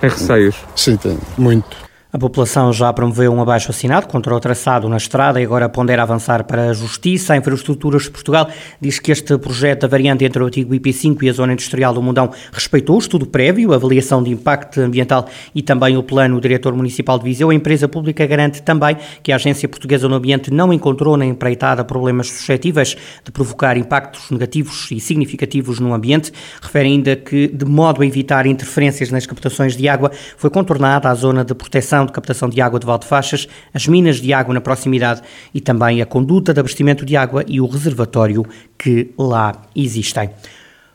Tem 0.00 0.10
receios? 0.10 0.56
Sim, 0.74 0.96
tem, 0.96 1.18
muito. 1.36 1.85
A 2.16 2.18
população 2.18 2.72
já 2.72 2.90
promoveu 2.94 3.30
um 3.30 3.42
abaixo 3.42 3.70
assinado 3.70 4.06
contra 4.06 4.34
o 4.34 4.40
traçado 4.40 4.88
na 4.88 4.96
estrada 4.96 5.38
e 5.38 5.44
agora 5.44 5.68
pondera 5.68 6.02
avançar 6.02 6.44
para 6.44 6.70
a 6.70 6.72
Justiça. 6.72 7.34
A 7.34 7.36
Infraestruturas 7.36 8.04
de 8.04 8.10
Portugal 8.10 8.48
diz 8.80 8.98
que 8.98 9.12
este 9.12 9.36
projeto 9.36 9.82
da 9.82 9.88
variante 9.88 10.24
entre 10.24 10.42
o 10.42 10.46
antigo 10.46 10.72
IP5 10.72 11.22
e 11.22 11.28
a 11.28 11.32
zona 11.34 11.52
industrial 11.52 11.92
do 11.92 12.00
Mundão 12.00 12.30
respeitou 12.50 12.96
o 12.96 12.98
estudo 12.98 13.26
prévio, 13.26 13.74
a 13.74 13.76
avaliação 13.76 14.22
de 14.22 14.30
impacto 14.30 14.80
ambiental 14.80 15.26
e 15.54 15.60
também 15.60 15.98
o 15.98 16.02
plano. 16.02 16.38
O 16.38 16.40
diretor 16.40 16.74
municipal 16.74 17.18
de 17.18 17.24
Viseu, 17.26 17.50
a 17.50 17.54
empresa 17.54 17.86
pública 17.86 18.24
garante 18.24 18.62
também 18.62 18.96
que 19.22 19.30
a 19.30 19.34
Agência 19.34 19.68
Portuguesa 19.68 20.08
do 20.08 20.14
Ambiente 20.14 20.50
não 20.50 20.72
encontrou 20.72 21.18
na 21.18 21.26
empreitada 21.26 21.84
problemas 21.84 22.28
suscetíveis 22.28 22.96
de 23.26 23.30
provocar 23.30 23.76
impactos 23.76 24.30
negativos 24.30 24.90
e 24.90 25.00
significativos 25.00 25.80
no 25.80 25.92
ambiente. 25.92 26.32
Refere 26.62 26.88
ainda 26.88 27.14
que, 27.14 27.46
de 27.46 27.66
modo 27.66 28.00
a 28.00 28.06
evitar 28.06 28.46
interferências 28.46 29.10
nas 29.10 29.26
captações 29.26 29.76
de 29.76 29.86
água, 29.86 30.10
foi 30.38 30.48
contornada 30.48 31.10
a 31.10 31.14
zona 31.14 31.44
de 31.44 31.54
proteção 31.54 32.05
de 32.06 32.12
captação 32.12 32.48
de 32.48 32.60
água 32.60 32.80
de 32.80 32.86
Valdefachas, 32.86 33.48
as 33.74 33.86
minas 33.86 34.16
de 34.16 34.32
água 34.32 34.54
na 34.54 34.60
proximidade 34.60 35.22
e 35.52 35.60
também 35.60 36.00
a 36.00 36.06
conduta 36.06 36.54
de 36.54 36.60
abastecimento 36.60 37.04
de 37.04 37.16
água 37.16 37.44
e 37.46 37.60
o 37.60 37.66
reservatório 37.66 38.44
que 38.78 39.12
lá 39.18 39.52
existem. 39.74 40.30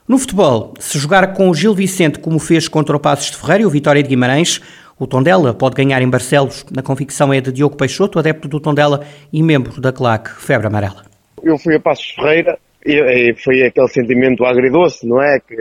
No 0.07 0.17
futebol, 0.17 0.73
se 0.79 0.97
jogar 0.97 1.33
com 1.33 1.49
o 1.49 1.53
Gil 1.53 1.73
Vicente 1.73 2.19
como 2.19 2.39
fez 2.39 2.67
contra 2.67 2.95
o 2.95 2.99
Passos 2.99 3.31
de 3.31 3.37
Ferreira 3.37 3.63
e 3.63 3.65
o 3.65 3.69
Vitória 3.69 4.01
de 4.01 4.09
Guimarães, 4.09 4.59
o 4.99 5.07
Tondela 5.07 5.53
pode 5.53 5.75
ganhar 5.75 6.01
em 6.01 6.09
Barcelos. 6.09 6.65
Na 6.71 6.81
convicção 6.81 7.33
é 7.33 7.39
de 7.39 7.51
Diogo 7.51 7.75
Peixoto, 7.75 8.19
adepto 8.19 8.47
do 8.47 8.59
Tondela 8.59 9.05
e 9.31 9.41
membro 9.41 9.79
da 9.79 9.91
claque 9.91 10.29
Febre 10.41 10.67
Amarela. 10.67 11.03
Eu 11.41 11.57
fui 11.57 11.75
a 11.75 11.79
Passos 11.79 12.11
Ferreira 12.11 12.59
e 12.85 13.33
foi 13.43 13.63
aquele 13.63 13.87
sentimento 13.87 14.43
agridoce, 14.43 15.07
não 15.07 15.21
é? 15.21 15.39
Que 15.39 15.55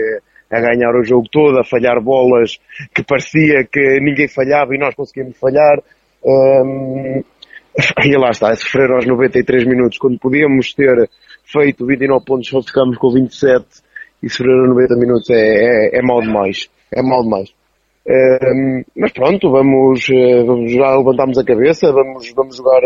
a 0.50 0.60
ganhar 0.60 0.94
o 0.94 1.04
jogo 1.04 1.26
todo, 1.30 1.58
a 1.60 1.64
falhar 1.64 2.00
bolas 2.02 2.58
que 2.94 3.04
parecia 3.04 3.64
que 3.64 4.00
ninguém 4.00 4.28
falhava 4.28 4.74
e 4.74 4.78
nós 4.78 4.94
conseguimos 4.94 5.38
falhar. 5.38 5.78
Um, 6.24 7.22
e 8.04 8.16
lá 8.16 8.30
está, 8.30 8.54
sofrer 8.56 8.90
aos 8.90 9.06
93 9.06 9.64
minutos, 9.64 9.98
quando 9.98 10.18
podíamos 10.18 10.74
ter 10.74 11.08
feito 11.44 11.86
29 11.86 12.24
pontos, 12.24 12.48
só 12.48 12.60
ficamos 12.62 12.98
com 12.98 13.12
27 13.12 13.64
e 14.22 14.28
sofrer 14.28 14.58
aos 14.58 14.68
90 14.68 14.96
minutos 14.96 15.30
é, 15.30 15.36
é, 15.94 15.98
é 15.98 16.02
mal 16.02 16.20
demais. 16.20 16.68
É 16.92 17.00
mal 17.00 17.22
demais. 17.22 17.52
Um, 18.06 18.82
mas 18.96 19.12
pronto, 19.12 19.50
vamos, 19.50 20.08
eh, 20.10 20.42
vamos, 20.44 20.72
já 20.72 20.96
levantamos 20.96 21.38
a 21.38 21.44
cabeça, 21.44 21.92
vamos, 21.92 22.32
vamos 22.34 22.56
jogar, 22.56 22.80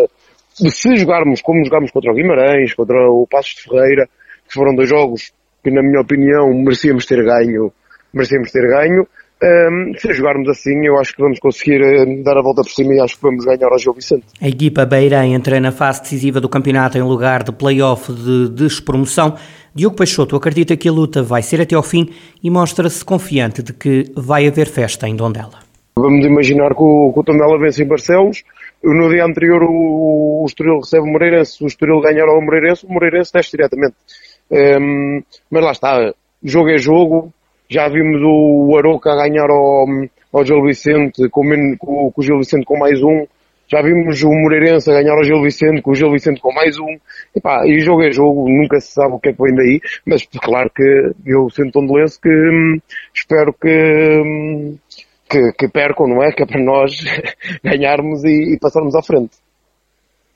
se 0.52 0.96
jogarmos 0.96 1.40
como 1.40 1.64
jogámos 1.64 1.90
contra 1.92 2.12
o 2.12 2.14
Guimarães, 2.14 2.74
contra 2.74 3.10
o 3.10 3.26
Passos 3.26 3.54
de 3.54 3.62
Ferreira, 3.62 4.06
que 4.46 4.52
foram 4.52 4.74
dois 4.74 4.88
jogos 4.88 5.32
que 5.64 5.70
na 5.70 5.82
minha 5.82 6.00
opinião 6.02 6.52
merecíamos 6.52 7.06
ter 7.06 7.24
ganho, 7.24 7.72
merecíamos 8.12 8.52
ter 8.52 8.68
ganho. 8.68 9.06
Um, 9.42 9.92
se 9.98 10.12
jogarmos 10.12 10.48
assim, 10.48 10.86
eu 10.86 10.96
acho 10.98 11.14
que 11.14 11.20
vamos 11.20 11.38
conseguir 11.38 11.82
uh, 11.82 12.22
dar 12.22 12.38
a 12.38 12.42
volta 12.42 12.62
por 12.62 12.70
cima 12.70 12.94
e 12.94 13.00
acho 13.00 13.16
que 13.16 13.22
vamos 13.22 13.44
ganhar 13.44 13.68
ao 13.70 13.78
Gil 13.78 13.92
Vicente. 13.92 14.24
A 14.40 14.48
equipa 14.48 14.86
Beirã 14.86 15.26
entra 15.26 15.58
na 15.60 15.72
fase 15.72 16.02
decisiva 16.02 16.40
do 16.40 16.48
campeonato 16.48 16.96
em 16.96 17.02
lugar 17.02 17.42
de 17.42 17.52
play-off 17.52 18.12
de 18.12 18.48
despromoção. 18.50 19.34
Diogo 19.74 19.96
Peixoto 19.96 20.36
acredita 20.36 20.76
que 20.76 20.88
a 20.88 20.92
luta 20.92 21.22
vai 21.22 21.42
ser 21.42 21.60
até 21.60 21.74
ao 21.74 21.82
fim 21.82 22.08
e 22.42 22.48
mostra-se 22.48 23.04
confiante 23.04 23.62
de 23.62 23.72
que 23.72 24.04
vai 24.14 24.46
haver 24.46 24.68
festa 24.68 25.08
em 25.08 25.16
Dondela. 25.16 25.58
Vamos 25.96 26.24
imaginar 26.24 26.74
que 26.74 26.82
o, 26.82 27.12
que 27.12 27.20
o 27.20 27.24
Tondela 27.24 27.58
vence 27.58 27.82
em 27.82 27.86
Barcelos, 27.86 28.44
no 28.82 29.08
dia 29.10 29.24
anterior 29.24 29.62
o, 29.62 30.42
o 30.42 30.46
Estoril 30.46 30.78
recebe 30.78 31.02
o 31.02 31.12
Moreirense, 31.12 31.62
o 31.62 31.66
Estoril 31.66 32.00
ganhar 32.00 32.28
ao 32.28 32.40
Moreirense, 32.40 32.86
o 32.86 32.92
Moreirense 32.92 33.32
desce 33.32 33.50
diretamente. 33.50 33.96
Um, 34.50 35.22
mas 35.50 35.64
lá 35.64 35.72
está, 35.72 36.14
jogo 36.42 36.70
é 36.70 36.78
jogo. 36.78 37.32
Já 37.68 37.88
vimos 37.88 38.20
o 38.22 38.76
Aroca 38.76 39.16
ganhar 39.16 39.48
ao, 39.50 39.86
ao 40.32 40.44
Gil 40.44 40.62
Vicente, 40.62 41.28
com, 41.30 41.42
com, 41.78 42.10
com 42.10 42.20
o 42.20 42.22
Gil 42.22 42.38
Vicente 42.38 42.64
com 42.64 42.78
mais 42.78 43.02
um. 43.02 43.26
Já 43.66 43.80
vimos 43.80 44.22
o 44.22 44.28
Moreirense 44.28 44.90
a 44.90 44.94
ganhar 44.94 45.14
ao 45.14 45.24
Gil 45.24 45.42
Vicente, 45.42 45.80
com 45.80 45.92
o 45.92 45.94
Gil 45.94 46.12
Vicente 46.12 46.40
com 46.40 46.52
mais 46.52 46.78
um. 46.78 46.98
E 47.34 47.40
pá, 47.40 47.66
e 47.66 47.80
jogo 47.80 48.02
é 48.02 48.12
jogo, 48.12 48.48
nunca 48.48 48.78
se 48.78 48.92
sabe 48.92 49.14
o 49.14 49.18
que 49.18 49.30
é 49.30 49.32
que 49.32 49.42
vem 49.42 49.54
daí, 49.54 49.80
mas 50.06 50.26
claro 50.26 50.70
que 50.70 51.12
eu 51.24 51.48
sinto 51.50 51.80
um 51.80 51.86
dolense 51.86 52.20
que 52.20 52.28
hum, 52.28 52.78
espero 53.14 53.54
que, 53.54 54.20
hum, 54.22 54.76
que, 55.28 55.52
que 55.52 55.68
percam, 55.68 56.06
não 56.06 56.22
é? 56.22 56.30
Que 56.30 56.42
é 56.42 56.46
para 56.46 56.62
nós 56.62 56.92
ganharmos 57.64 58.22
e, 58.24 58.54
e 58.54 58.58
passarmos 58.60 58.94
à 58.94 59.02
frente. 59.02 59.43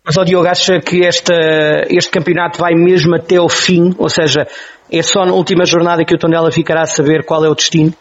Mas, 0.09 0.17
ó 0.17 0.25
Diogo, 0.25 0.49
acha 0.49 0.81
que 0.81 1.01
este 1.01 2.11
campeonato 2.11 2.59
vai 2.59 2.73
mesmo 2.73 3.15
até 3.15 3.39
o 3.39 3.47
fim? 3.47 3.95
Ou 3.99 4.09
seja, 4.09 4.47
é 4.91 5.03
só 5.03 5.27
na 5.27 5.35
última 5.35 5.67
jornada 5.67 6.03
que 6.03 6.15
o 6.15 6.19
Tondela 6.19 6.51
ficará 6.51 6.81
a 6.81 6.87
saber 6.87 7.27
qual 7.27 7.45
é 7.45 7.49
o 7.51 7.55
destino? 7.55 7.93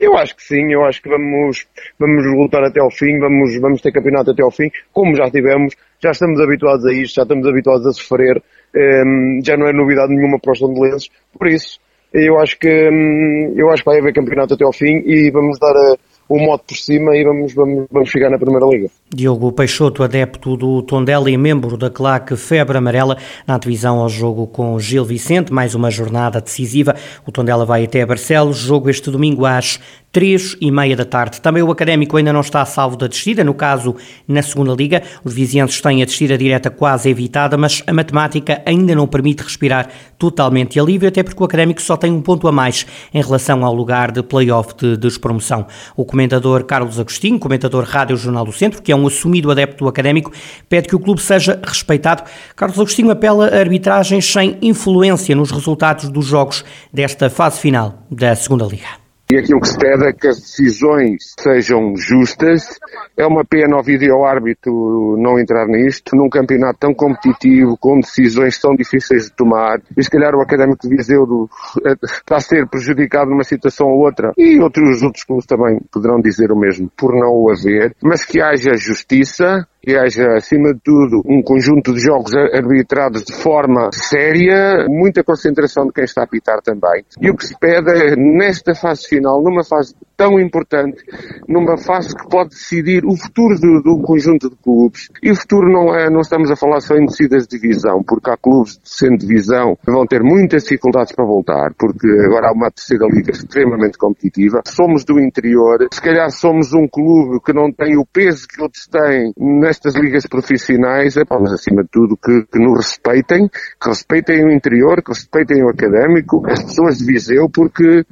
Eu 0.00 0.16
acho 0.16 0.34
que 0.34 0.42
sim, 0.42 0.72
eu 0.72 0.82
acho 0.86 1.02
que 1.02 1.08
vamos, 1.10 1.66
vamos 1.98 2.24
lutar 2.34 2.64
até 2.64 2.80
ao 2.80 2.90
fim, 2.90 3.18
vamos, 3.18 3.60
vamos 3.60 3.82
ter 3.82 3.92
campeonato 3.92 4.30
até 4.30 4.42
ao 4.42 4.50
fim, 4.50 4.70
como 4.90 5.14
já 5.14 5.30
tivemos, 5.30 5.74
já 6.02 6.12
estamos 6.12 6.40
habituados 6.40 6.86
a 6.86 6.92
isto, 6.94 7.16
já 7.16 7.22
estamos 7.24 7.46
habituados 7.46 7.86
a 7.86 7.92
sofrer, 7.92 8.42
ehm, 8.74 9.40
já 9.44 9.54
não 9.54 9.66
é 9.66 9.72
novidade 9.74 10.14
nenhuma 10.14 10.38
para 10.40 10.52
os 10.52 10.58
tondelenses, 10.58 11.10
por 11.38 11.46
isso, 11.46 11.78
eu 12.14 12.38
acho 12.40 12.58
que, 12.58 12.88
um, 12.88 13.52
eu 13.54 13.68
acho 13.70 13.82
que 13.82 13.90
vai 13.90 14.00
haver 14.00 14.14
campeonato 14.14 14.54
até 14.54 14.64
ao 14.64 14.72
fim 14.72 15.02
e 15.04 15.30
vamos 15.30 15.58
dar 15.58 15.76
a, 15.76 15.94
o 16.28 16.38
mote 16.38 16.64
por 16.68 16.76
cima 16.76 17.16
e 17.16 17.24
vamos, 17.24 17.52
vamos, 17.52 17.86
vamos 17.90 18.08
chegar 18.08 18.30
na 18.30 18.38
Primeira 18.38 18.66
Liga. 18.66 18.88
Diogo 19.14 19.52
Peixoto, 19.52 20.02
adepto 20.02 20.56
do 20.56 20.82
Tondela 20.82 21.30
e 21.30 21.36
membro 21.36 21.76
da 21.76 21.90
claque 21.90 22.36
Febre 22.36 22.78
Amarela, 22.78 23.16
na 23.46 23.58
divisão 23.58 23.98
ao 23.98 24.08
jogo 24.08 24.46
com 24.46 24.78
Gil 24.80 25.04
Vicente, 25.04 25.52
mais 25.52 25.74
uma 25.74 25.90
jornada 25.90 26.40
decisiva. 26.40 26.96
O 27.26 27.30
Tondela 27.30 27.64
vai 27.64 27.84
até 27.84 28.04
Barcelos, 28.04 28.56
jogo 28.56 28.90
este 28.90 29.10
domingo 29.10 29.44
às 29.44 29.78
três 30.14 30.56
e 30.60 30.70
meia 30.70 30.96
da 30.96 31.04
tarde. 31.04 31.40
Também 31.40 31.62
o 31.62 31.72
Académico 31.72 32.16
ainda 32.16 32.32
não 32.32 32.40
está 32.40 32.64
salvo 32.64 32.96
da 32.96 33.08
descida, 33.08 33.42
no 33.42 33.52
caso, 33.52 33.96
na 34.28 34.42
segunda 34.42 34.72
Liga. 34.72 35.02
Os 35.24 35.34
vizinhos 35.34 35.80
têm 35.80 36.02
a 36.02 36.06
descida 36.06 36.38
direta 36.38 36.70
quase 36.70 37.10
evitada, 37.10 37.56
mas 37.56 37.82
a 37.84 37.92
matemática 37.92 38.62
ainda 38.64 38.94
não 38.94 39.08
permite 39.08 39.42
respirar 39.42 39.88
totalmente 40.24 40.80
alívio, 40.80 41.06
até 41.06 41.22
porque 41.22 41.42
o 41.42 41.44
Académico 41.44 41.82
só 41.82 41.98
tem 41.98 42.10
um 42.10 42.22
ponto 42.22 42.48
a 42.48 42.52
mais 42.52 42.86
em 43.12 43.20
relação 43.20 43.62
ao 43.62 43.74
lugar 43.74 44.10
de 44.10 44.22
play-off 44.22 44.74
de 44.74 44.96
despromoção. 44.96 45.66
O 45.94 46.02
comentador 46.02 46.64
Carlos 46.64 46.98
Agostinho, 46.98 47.38
comentador 47.38 47.84
Rádio 47.84 48.16
Jornal 48.16 48.46
do 48.46 48.52
Centro, 48.52 48.80
que 48.80 48.90
é 48.90 48.96
um 48.96 49.06
assumido 49.06 49.50
adepto 49.50 49.84
do 49.84 49.88
Académico, 49.88 50.32
pede 50.66 50.88
que 50.88 50.96
o 50.96 50.98
clube 50.98 51.20
seja 51.20 51.60
respeitado. 51.62 52.22
Carlos 52.56 52.78
Agostinho 52.78 53.10
apela 53.10 53.48
a 53.48 53.58
arbitragens 53.58 54.24
sem 54.24 54.56
influência 54.62 55.36
nos 55.36 55.50
resultados 55.50 56.08
dos 56.08 56.24
jogos 56.24 56.64
desta 56.90 57.28
fase 57.28 57.60
final 57.60 58.06
da 58.10 58.34
segunda 58.34 58.64
Liga. 58.64 59.03
E 59.30 59.38
aquilo 59.38 59.60
que 59.60 59.68
se 59.68 59.78
pede 59.78 60.06
é 60.06 60.12
que 60.12 60.28
as 60.28 60.38
decisões 60.38 61.34
sejam 61.38 61.96
justas. 61.96 62.78
É 63.16 63.26
uma 63.26 63.44
pena 63.44 63.76
ao 63.76 63.82
vídeo-árbitro 63.82 65.16
não 65.18 65.38
entrar 65.38 65.66
nisto, 65.66 66.14
num 66.14 66.28
campeonato 66.28 66.78
tão 66.80 66.94
competitivo, 66.94 67.76
com 67.78 68.00
decisões 68.00 68.58
tão 68.60 68.74
difíceis 68.74 69.24
de 69.24 69.32
tomar. 69.32 69.80
E 69.96 70.04
se 70.04 70.10
calhar 70.10 70.34
o 70.34 70.42
Académico 70.42 70.86
de 70.86 70.94
Viseu 70.94 71.48
eh, 71.86 71.94
está 72.02 72.36
a 72.36 72.40
ser 72.40 72.68
prejudicado 72.68 73.30
numa 73.30 73.44
situação 73.44 73.86
ou 73.86 74.04
outra. 74.04 74.32
E 74.36 74.60
outros, 74.60 75.02
outros 75.02 75.24
clubes 75.24 75.46
também 75.46 75.80
poderão 75.90 76.20
dizer 76.20 76.52
o 76.52 76.58
mesmo, 76.58 76.90
por 76.94 77.14
não 77.14 77.32
o 77.32 77.50
haver. 77.50 77.96
Mas 78.02 78.24
que 78.24 78.42
haja 78.42 78.76
justiça, 78.76 79.66
que 79.84 79.96
haja, 79.96 80.34
acima 80.36 80.72
de 80.72 80.80
tudo, 80.82 81.22
um 81.26 81.42
conjunto 81.42 81.92
de 81.92 82.00
jogos 82.00 82.32
arbitrados 82.34 83.22
de 83.22 83.34
forma 83.34 83.90
séria, 83.92 84.86
muita 84.88 85.22
concentração 85.22 85.86
de 85.86 85.92
quem 85.92 86.04
está 86.04 86.22
a 86.22 86.24
apitar 86.24 86.62
também. 86.62 87.04
E 87.20 87.30
o 87.30 87.36
que 87.36 87.46
se 87.46 87.54
pede 87.58 87.90
é, 87.92 88.16
nesta 88.16 88.74
fase 88.74 89.06
final, 89.06 89.42
numa 89.42 89.62
fase 89.62 89.94
tão 90.16 90.38
importante 90.38 91.02
numa 91.48 91.76
fase 91.76 92.14
que 92.14 92.28
pode 92.28 92.50
decidir 92.50 93.04
o 93.04 93.16
futuro 93.16 93.58
do, 93.58 93.82
do, 93.82 94.02
conjunto 94.02 94.50
de 94.50 94.56
clubes. 94.56 95.08
E 95.22 95.30
o 95.30 95.36
futuro 95.36 95.70
não 95.70 95.94
é, 95.94 96.10
não 96.10 96.20
estamos 96.20 96.50
a 96.50 96.56
falar 96.56 96.80
só 96.80 96.94
em 96.94 97.06
descidas 97.06 97.46
de 97.46 97.58
divisão, 97.58 98.02
porque 98.02 98.30
há 98.30 98.36
clubes 98.36 98.78
de 98.82 98.88
centro 98.88 99.26
divisão 99.26 99.76
que 99.76 99.90
vão 99.90 100.06
ter 100.06 100.22
muitas 100.22 100.64
dificuldades 100.64 101.12
para 101.12 101.24
voltar, 101.24 101.72
porque 101.78 102.06
agora 102.26 102.48
há 102.48 102.52
uma 102.52 102.70
terceira 102.70 103.06
liga 103.06 103.30
extremamente 103.30 103.98
competitiva. 103.98 104.62
Somos 104.66 105.04
do 105.04 105.18
interior, 105.20 105.88
se 105.92 106.00
calhar 106.00 106.30
somos 106.30 106.72
um 106.72 106.86
clube 106.88 107.40
que 107.44 107.52
não 107.52 107.72
tem 107.72 107.96
o 107.96 108.06
peso 108.06 108.46
que 108.46 108.62
outros 108.62 108.86
têm 108.86 109.32
nestas 109.36 109.94
ligas 109.94 110.26
profissionais, 110.26 111.16
é, 111.16 111.22
mas 111.28 111.52
acima 111.52 111.82
de 111.82 111.88
tudo 111.90 112.16
que, 112.16 112.44
que 112.50 112.58
nos 112.58 112.78
respeitem, 112.78 113.48
que 113.48 113.88
respeitem 113.88 114.44
o 114.44 114.52
interior, 114.52 115.02
que 115.02 115.12
respeitem 115.12 115.62
o 115.64 115.68
académico, 115.68 116.42
as 116.46 116.62
pessoas 116.62 116.98
de 116.98 117.04
Viseu, 117.04 117.48
porque 117.48 118.04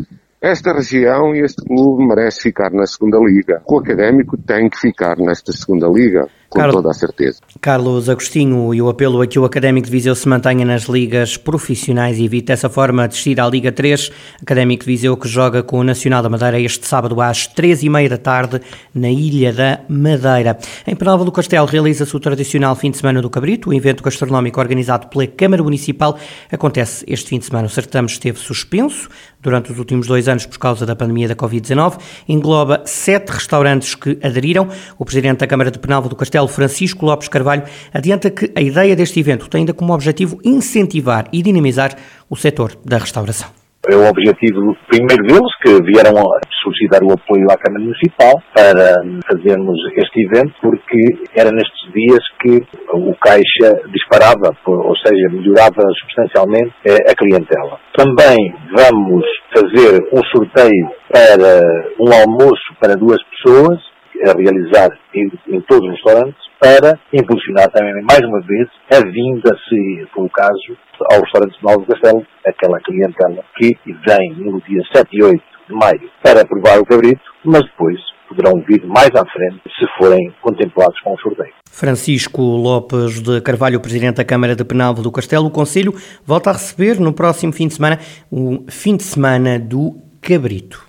esta 0.42 0.72
região 0.72 1.32
e 1.36 1.40
este 1.40 1.64
clube 1.64 2.04
merece 2.04 2.42
ficar 2.42 2.72
na 2.72 2.84
segunda 2.84 3.16
liga. 3.18 3.62
O 3.64 3.78
académico 3.78 4.36
tem 4.36 4.68
que 4.68 4.76
ficar 4.76 5.16
nesta 5.16 5.52
segunda 5.52 5.86
liga 5.86 6.26
com 6.52 6.60
Carlos, 6.60 6.76
toda 6.76 6.90
a 6.90 6.94
certeza. 6.94 7.40
Carlos 7.60 8.08
Agostinho, 8.08 8.74
e 8.74 8.82
o 8.82 8.88
apelo 8.88 9.22
a 9.22 9.26
que 9.26 9.38
o 9.38 9.44
Académico 9.44 9.86
de 9.86 9.90
Viseu 9.90 10.14
se 10.14 10.28
mantenha 10.28 10.64
nas 10.66 10.82
ligas 10.82 11.36
profissionais 11.36 12.18
e 12.18 12.24
evite 12.24 12.48
dessa 12.48 12.68
forma 12.68 13.08
descer 13.08 13.40
à 13.40 13.48
Liga 13.48 13.72
3. 13.72 14.12
Académico 14.42 14.84
de 14.84 14.90
Viseu 14.90 15.16
que 15.16 15.26
joga 15.26 15.62
com 15.62 15.78
o 15.78 15.84
Nacional 15.84 16.22
da 16.22 16.28
Madeira 16.28 16.60
este 16.60 16.86
sábado 16.86 17.20
às 17.20 17.46
três 17.46 17.82
e 17.82 17.88
meia 17.88 18.08
da 18.08 18.18
tarde 18.18 18.60
na 18.94 19.08
Ilha 19.08 19.52
da 19.52 19.80
Madeira. 19.88 20.58
Em 20.86 20.94
Penalva 20.94 21.24
do 21.24 21.32
Castelo 21.32 21.66
realiza-se 21.66 22.14
o 22.14 22.20
tradicional 22.20 22.76
fim 22.76 22.90
de 22.90 22.98
semana 22.98 23.22
do 23.22 23.30
Cabrito. 23.30 23.70
O 23.70 23.74
evento 23.74 24.02
gastronómico 24.02 24.60
organizado 24.60 25.06
pela 25.06 25.26
Câmara 25.26 25.62
Municipal 25.62 26.18
acontece 26.50 27.04
este 27.08 27.30
fim 27.30 27.38
de 27.38 27.46
semana. 27.46 27.66
O 27.66 27.70
certame 27.70 28.08
esteve 28.08 28.38
suspenso 28.38 29.08
durante 29.40 29.72
os 29.72 29.78
últimos 29.78 30.06
dois 30.06 30.28
anos 30.28 30.46
por 30.46 30.58
causa 30.58 30.86
da 30.86 30.94
pandemia 30.94 31.28
da 31.28 31.34
Covid-19. 31.34 31.98
Engloba 32.28 32.82
sete 32.84 33.30
restaurantes 33.30 33.94
que 33.94 34.18
aderiram. 34.22 34.68
O 34.98 35.04
presidente 35.04 35.38
da 35.38 35.46
Câmara 35.46 35.70
de 35.70 35.78
Penalva 35.78 36.08
do 36.08 36.16
Castelo 36.16 36.41
Francisco 36.48 37.06
Lopes 37.06 37.28
Carvalho, 37.28 37.62
adianta 37.92 38.30
que 38.30 38.50
a 38.54 38.60
ideia 38.60 38.96
deste 38.96 39.20
evento 39.20 39.48
tem 39.48 39.60
ainda 39.60 39.74
como 39.74 39.92
objetivo 39.92 40.38
incentivar 40.44 41.26
e 41.32 41.42
dinamizar 41.42 41.96
o 42.28 42.36
setor 42.36 42.72
da 42.84 42.98
restauração. 42.98 43.62
É 43.90 43.96
o 43.96 44.08
objetivo 44.08 44.76
primeiro 44.86 45.26
deles, 45.26 45.50
que 45.60 45.82
vieram 45.82 46.16
a 46.16 46.40
solicitar 46.62 47.02
o 47.02 47.12
apoio 47.12 47.50
à 47.50 47.56
Câmara 47.56 47.82
Municipal 47.82 48.40
para 48.54 48.94
fazermos 49.26 49.76
este 49.96 50.22
evento, 50.22 50.54
porque 50.62 51.00
era 51.34 51.50
nestes 51.50 51.92
dias 51.92 52.22
que 52.40 52.62
o 52.94 53.12
caixa 53.16 53.82
disparava, 53.90 54.56
ou 54.66 54.96
seja, 54.98 55.28
melhorava 55.32 55.82
substancialmente 55.98 56.72
eh, 56.86 57.10
a 57.10 57.14
clientela. 57.16 57.80
Também 57.96 58.54
vamos 58.72 59.26
fazer 59.52 59.98
um 60.12 60.22
sorteio 60.30 60.88
para 61.10 61.60
um 61.98 62.12
almoço 62.22 62.62
para 62.80 62.94
duas 62.94 63.20
pessoas, 63.24 63.80
a 64.24 64.32
realizar 64.32 64.88
em, 65.14 65.30
em, 65.48 65.60
todos 65.62 65.88
os 65.88 65.94
restaurantes 65.96 66.40
para 66.60 66.98
impulsionar 67.12 67.70
também, 67.70 67.92
mais 68.02 68.20
uma 68.20 68.40
vez, 68.40 68.68
a 68.92 69.00
vinda, 69.00 69.50
se 69.68 70.06
for 70.14 70.24
o 70.24 70.30
caso, 70.30 70.76
ao 71.10 71.20
restaurante 71.20 71.58
de 71.58 71.64
Novo 71.64 71.86
Castelo, 71.86 72.26
aquela 72.46 72.78
clientela 72.80 73.44
que 73.56 73.76
vem 73.84 74.34
no 74.38 74.60
dia 74.62 74.82
7 74.94 75.08
e 75.12 75.24
8 75.24 75.42
de 75.68 75.74
maio 75.74 76.10
para 76.22 76.44
provar 76.44 76.78
o 76.78 76.84
cabrito, 76.84 77.22
mas 77.44 77.62
depois 77.62 77.98
poderão 78.28 78.62
vir 78.66 78.84
mais 78.86 79.10
à 79.14 79.24
frente 79.26 79.62
se 79.78 79.86
forem 79.98 80.32
contemplados 80.40 80.98
com 81.00 81.14
o 81.14 81.18
sorteio. 81.18 81.52
Francisco 81.70 82.40
Lopes 82.40 83.20
de 83.20 83.40
Carvalho, 83.40 83.80
Presidente 83.80 84.16
da 84.16 84.24
Câmara 84.24 84.56
de 84.56 84.64
Penalvo 84.64 85.02
do 85.02 85.12
Castelo, 85.12 85.46
o 85.46 85.50
Conselho 85.50 85.94
volta 86.24 86.50
a 86.50 86.52
receber 86.54 86.98
no 86.98 87.12
próximo 87.12 87.52
fim 87.52 87.68
de 87.68 87.74
semana 87.74 87.98
o 88.30 88.64
fim 88.68 88.96
de 88.96 89.02
semana 89.02 89.58
do 89.58 89.98
Cabrito. 90.20 90.86